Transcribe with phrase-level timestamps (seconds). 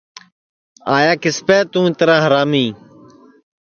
[0.95, 2.65] آئیا کِسپ توں اِترا ہرامی